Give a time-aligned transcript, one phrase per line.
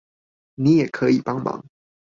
[0.55, 1.63] 你也可以幫忙